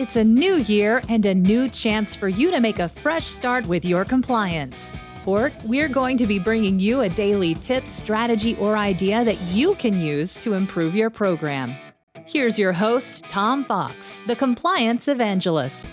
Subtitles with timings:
[0.00, 3.66] It's a new year and a new chance for you to make a fresh start
[3.66, 4.96] with your compliance.
[5.24, 9.74] For we're going to be bringing you a daily tip, strategy, or idea that you
[9.74, 11.76] can use to improve your program.
[12.26, 15.86] Here's your host, Tom Fox, the Compliance Evangelist.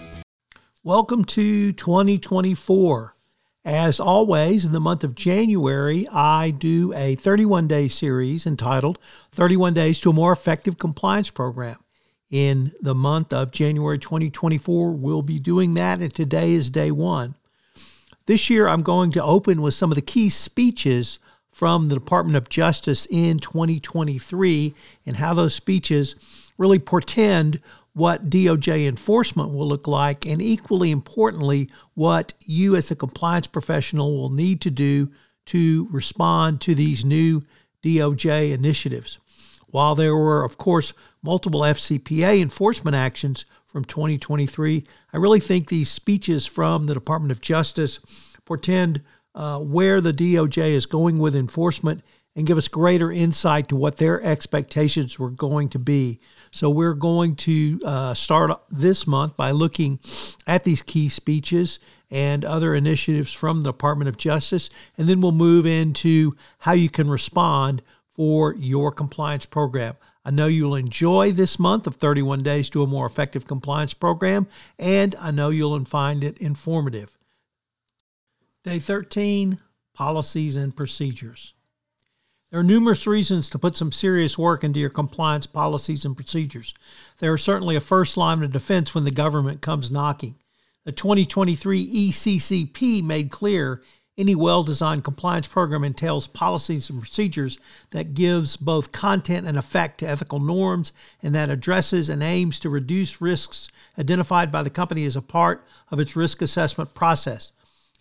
[0.85, 3.13] Welcome to 2024.
[3.65, 8.99] As always, in the month of January, I do a 31 day series entitled
[9.33, 11.75] 31 Days to a More Effective Compliance Program
[12.29, 14.91] in the month of January 2024.
[14.91, 17.35] We'll be doing that, and today is day one.
[18.25, 22.35] This year, I'm going to open with some of the key speeches from the Department
[22.35, 26.15] of Justice in 2023 and how those speeches
[26.57, 27.61] really portend
[27.93, 34.15] what DOJ enforcement will look like, and equally importantly, what you as a compliance professional
[34.15, 35.09] will need to do
[35.47, 37.41] to respond to these new
[37.81, 39.17] DOJ initiatives.
[39.67, 45.89] While there were, of course, multiple FCPA enforcement actions from 2023, I really think these
[45.89, 47.99] speeches from the Department of Justice
[48.45, 49.01] portend
[49.35, 52.01] uh, where the DOJ is going with enforcement
[52.35, 56.19] and give us greater insight to what their expectations were going to be.
[56.51, 59.99] So, we're going to uh, start this month by looking
[60.45, 65.33] at these key speeches and other initiatives from the Department of Justice, and then we'll
[65.33, 67.81] move into how you can respond
[68.17, 69.95] for your compliance program.
[70.25, 74.47] I know you'll enjoy this month of 31 Days to a More Effective Compliance Program,
[74.77, 77.17] and I know you'll find it informative.
[78.65, 79.59] Day 13
[79.93, 81.53] Policies and Procedures.
[82.49, 86.73] There are numerous reasons to put some serious work into your compliance policies and procedures.
[87.19, 90.35] They are certainly a first line of defense when the government comes knocking.
[90.85, 93.81] The 2023 ECCP made clear
[94.17, 97.59] any well-designed compliance program entails policies and procedures
[97.91, 102.69] that gives both content and effect to ethical norms and that addresses and aims to
[102.69, 107.51] reduce risks identified by the company as a part of its risk assessment process.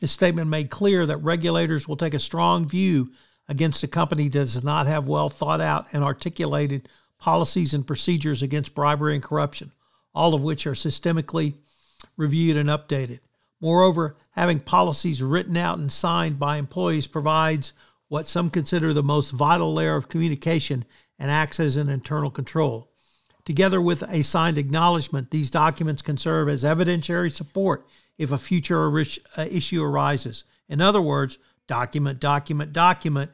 [0.01, 3.11] This statement made clear that regulators will take a strong view
[3.49, 8.43] against a company that does not have well thought out and articulated policies and procedures
[8.43, 9.73] against bribery and corruption,
[10.15, 11.55] all of which are systemically
[12.17, 13.21] reviewed and updated.
[13.61, 17.73] Moreover, having policies written out and signed by employees provides
[18.09, 20.85] what some consider the most vital layer of communication
[21.19, 22.91] and acts as an internal control.
[23.45, 27.87] Together with a signed acknowledgement, these documents can serve as evidentiary support
[28.19, 28.89] if a future
[29.37, 30.45] uh, issue arises.
[30.69, 33.31] In other words, document, document, document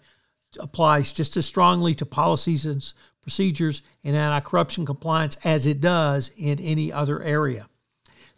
[0.58, 6.30] applies just as strongly to policies and procedures in anti corruption compliance as it does
[6.36, 7.68] in any other area.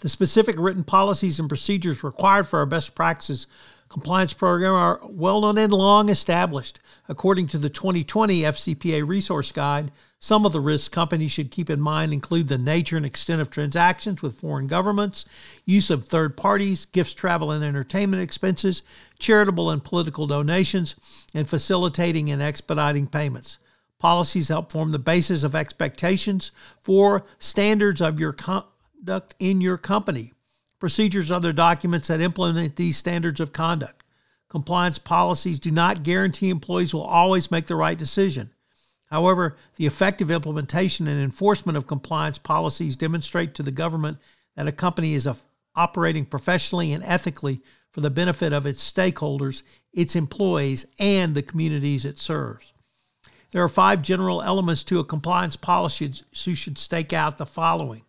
[0.00, 3.46] The specific written policies and procedures required for our best practices
[3.94, 6.80] compliance program are well known and long established.
[7.08, 11.80] According to the 2020 FCPA Resource Guide, some of the risks companies should keep in
[11.80, 15.26] mind include the nature and extent of transactions with foreign governments,
[15.64, 18.82] use of third parties, gifts, travel, and entertainment expenses,
[19.20, 20.96] charitable and political donations,
[21.32, 23.58] and facilitating and expediting payments.
[24.00, 26.50] Policies help form the basis of expectations
[26.80, 28.32] for standards of your
[29.04, 30.32] conduct in your company.
[30.80, 34.02] Procedures are other documents that implement these standards of conduct.
[34.48, 38.48] Compliance policies do not guarantee employees will always make the right decision.
[39.10, 44.16] However, the effective implementation and enforcement of compliance policies demonstrate to the government
[44.56, 45.28] that a company is
[45.76, 47.60] operating professionally and ethically
[47.90, 49.62] for the benefit of its stakeholders,
[49.92, 52.72] its employees, and the communities it serves.
[53.52, 57.44] There are five general elements to a compliance policy, so you should stake out the
[57.44, 58.06] following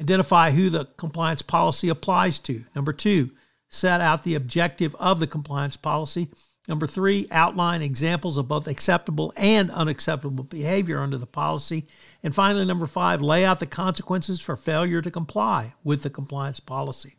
[0.00, 2.64] Identify who the compliance policy applies to.
[2.74, 3.30] Number two,
[3.68, 6.28] set out the objective of the compliance policy.
[6.66, 11.86] Number three, outline examples of both acceptable and unacceptable behavior under the policy.
[12.22, 16.60] And finally, number five, lay out the consequences for failure to comply with the compliance
[16.60, 17.16] policy.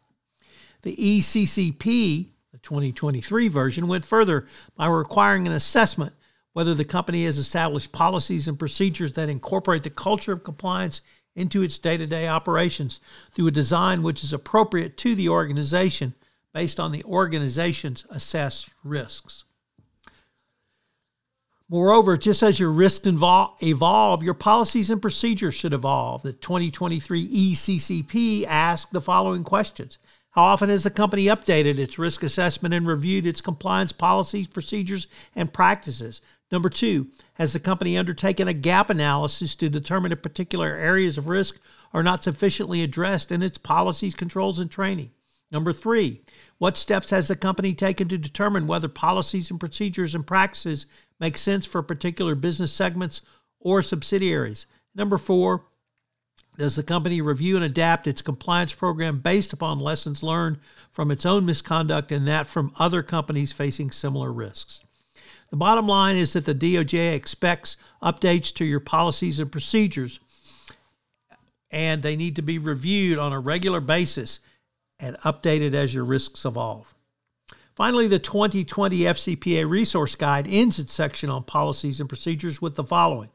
[0.82, 6.14] The ECCP, the 2023 version, went further by requiring an assessment
[6.54, 11.02] whether the company has established policies and procedures that incorporate the culture of compliance
[11.36, 13.00] into its day to day operations
[13.32, 16.14] through a design which is appropriate to the organization
[16.54, 19.44] based on the organization's assessed risks.
[21.68, 26.22] Moreover, just as your risks evolve, your policies and procedures should evolve.
[26.22, 29.98] The 2023 ECCP asked the following questions
[30.36, 35.08] How often has the company updated its risk assessment and reviewed its compliance policies, procedures,
[35.34, 36.20] and practices?
[36.52, 41.30] Number two, has the company undertaken a gap analysis to determine if particular areas of
[41.30, 41.62] risk
[41.94, 45.12] are not sufficiently addressed in its policies, controls, and training?
[45.52, 46.22] Number three,
[46.58, 50.86] what steps has the company taken to determine whether policies and procedures and practices
[51.18, 53.22] make sense for particular business segments
[53.62, 54.66] or subsidiaries?
[54.94, 55.64] Number four,
[56.58, 60.58] Does the company review and adapt its compliance program based upon lessons learned
[60.90, 64.82] from its own misconduct and that from other companies facing similar risks?
[65.50, 70.20] The bottom line is that the DOJ expects updates to your policies and procedures,
[71.70, 74.40] and they need to be reviewed on a regular basis
[75.00, 76.96] and updated as your risks evolve.
[77.76, 82.84] Finally, the 2020 FCPA Resource Guide ends its section on policies and procedures with the
[82.84, 83.30] following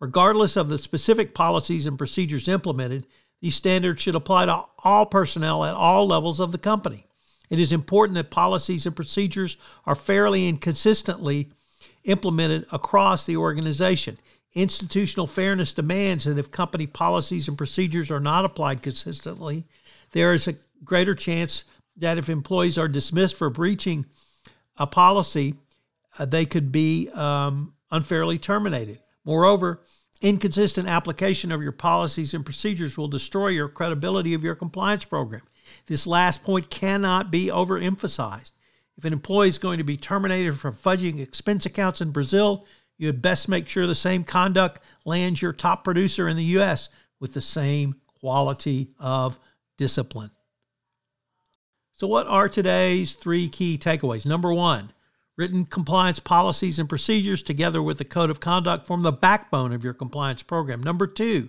[0.00, 3.06] Regardless of the specific policies and procedures implemented,
[3.40, 7.06] these standards should apply to all personnel at all levels of the company.
[7.50, 9.56] It is important that policies and procedures
[9.86, 11.48] are fairly and consistently
[12.04, 14.18] implemented across the organization.
[14.54, 19.66] Institutional fairness demands that if company policies and procedures are not applied consistently,
[20.12, 20.54] there is a
[20.84, 21.64] greater chance
[21.96, 24.06] that if employees are dismissed for breaching
[24.76, 25.54] a policy,
[26.18, 29.00] uh, they could be um, unfairly terminated.
[29.28, 29.82] Moreover,
[30.22, 35.42] inconsistent application of your policies and procedures will destroy your credibility of your compliance program.
[35.84, 38.52] This last point cannot be overemphasized.
[38.96, 42.64] If an employee is going to be terminated for fudging expense accounts in Brazil,
[42.96, 46.88] you had best make sure the same conduct lands your top producer in the U.S.
[47.20, 49.38] with the same quality of
[49.76, 50.30] discipline.
[51.92, 54.24] So, what are today's three key takeaways?
[54.24, 54.90] Number one,
[55.38, 59.84] written compliance policies and procedures together with the code of conduct form the backbone of
[59.84, 60.82] your compliance program.
[60.82, 61.48] Number two,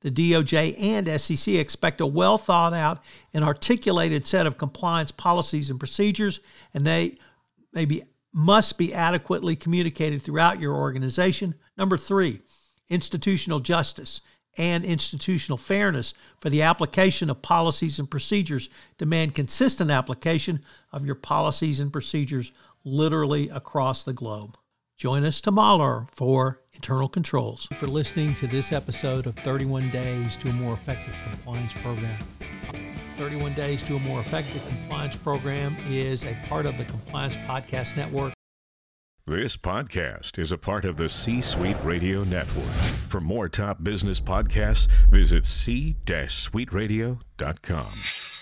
[0.00, 3.04] the DOJ and SEC expect a well thought out
[3.34, 6.40] and articulated set of compliance policies and procedures,
[6.72, 7.18] and they
[7.72, 11.54] maybe must be adequately communicated throughout your organization.
[11.76, 12.40] Number three,
[12.88, 14.22] institutional justice
[14.58, 21.14] and institutional fairness for the application of policies and procedures demand consistent application of your
[21.14, 22.52] policies and procedures
[22.86, 24.56] literally across the globe.
[24.96, 27.68] Join us tomorrow for Internal Controls.
[27.74, 32.18] For listening to this episode of 31 Days to a More Effective Compliance Program.
[33.18, 37.96] 31 Days to a More Effective Compliance Program is a part of the Compliance Podcast
[37.96, 38.32] Network.
[39.26, 42.72] This podcast is a part of the C Suite Radio Network.
[43.08, 48.35] For more top business podcasts, visit c-suiteradio.com.